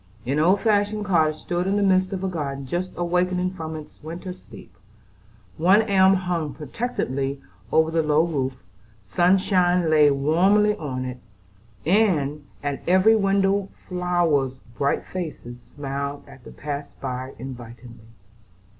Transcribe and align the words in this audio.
An 0.25 0.39
old 0.39 0.61
fashioned 0.61 1.05
cottage 1.05 1.41
stood 1.41 1.67
in 1.67 1.75
the 1.75 1.83
midst 1.83 2.11
of 2.11 2.23
a 2.23 2.27
garden 2.27 2.65
just 2.65 2.89
awakening 2.95 3.51
from 3.51 3.75
its 3.75 4.01
winter 4.01 4.33
sleep. 4.33 4.75
One 5.57 5.83
elm 5.83 6.15
hung 6.15 6.55
protectingly 6.55 7.39
over 7.71 7.91
the 7.91 8.01
low 8.01 8.23
roof, 8.23 8.63
sunshine 9.05 9.91
lay 9.91 10.09
warmly 10.09 10.75
on 10.77 11.05
it, 11.05 11.19
and 11.85 12.47
at 12.63 12.81
every 12.89 13.15
window 13.15 13.69
flowers' 13.87 14.55
bright 14.75 15.05
faces 15.05 15.61
smiled 15.61 16.23
at 16.27 16.45
the 16.45 16.51
passer 16.51 16.97
by 16.99 17.33
invitingly. 17.37 18.07